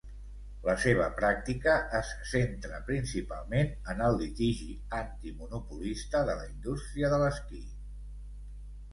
[0.67, 4.69] La seva pràctica es centra principalment en el litigi
[5.01, 7.61] antimonopolista de la indústria de l'esquí.